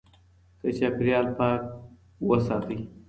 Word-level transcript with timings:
خپل 0.53 0.69
چاپېريال 0.77 1.25
پاک 1.37 1.61
وساتئ. 2.27 2.79